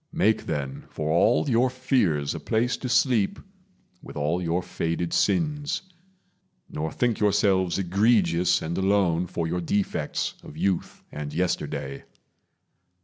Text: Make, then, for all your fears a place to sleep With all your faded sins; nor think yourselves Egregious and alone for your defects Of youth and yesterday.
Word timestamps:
Make, 0.11 0.47
then, 0.47 0.85
for 0.89 1.11
all 1.11 1.47
your 1.47 1.69
fears 1.69 2.33
a 2.33 2.39
place 2.39 2.75
to 2.77 2.89
sleep 2.89 3.37
With 4.01 4.17
all 4.17 4.41
your 4.41 4.63
faded 4.63 5.13
sins; 5.13 5.83
nor 6.67 6.91
think 6.91 7.19
yourselves 7.19 7.77
Egregious 7.77 8.63
and 8.63 8.75
alone 8.79 9.27
for 9.27 9.45
your 9.45 9.61
defects 9.61 10.33
Of 10.41 10.57
youth 10.57 11.03
and 11.11 11.31
yesterday. 11.31 12.05